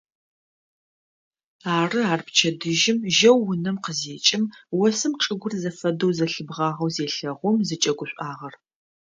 [1.79, 4.43] Ары ар пчэдыжьым жьэу унэм къызекӏым
[4.85, 8.53] осым чӏыгур зэфэдэу зэлъибгъагъэу зелъэгъум зыкӏэгушӏуагъэр.